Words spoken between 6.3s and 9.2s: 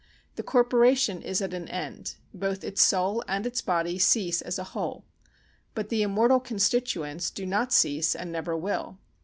constituents do not cease and never will.